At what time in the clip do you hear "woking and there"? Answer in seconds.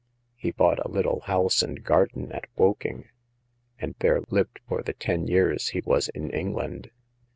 2.55-4.23